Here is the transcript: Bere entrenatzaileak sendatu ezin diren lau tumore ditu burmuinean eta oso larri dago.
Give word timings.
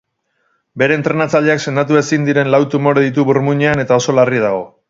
Bere 0.81 0.97
entrenatzaileak 0.99 1.61
sendatu 1.71 2.01
ezin 2.03 2.27
diren 2.31 2.51
lau 2.57 2.63
tumore 2.75 3.07
ditu 3.09 3.29
burmuinean 3.31 3.85
eta 3.87 4.03
oso 4.03 4.21
larri 4.23 4.47
dago. 4.51 4.69